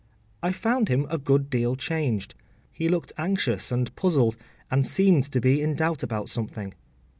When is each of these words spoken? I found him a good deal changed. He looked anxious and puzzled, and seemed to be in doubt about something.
I 0.41 0.51
found 0.51 0.89
him 0.89 1.05
a 1.11 1.19
good 1.19 1.51
deal 1.51 1.75
changed. 1.75 2.33
He 2.73 2.89
looked 2.89 3.13
anxious 3.19 3.71
and 3.71 3.95
puzzled, 3.95 4.35
and 4.71 4.83
seemed 4.83 5.25
to 5.31 5.39
be 5.39 5.61
in 5.61 5.75
doubt 5.75 6.01
about 6.01 6.27
something. 6.27 6.73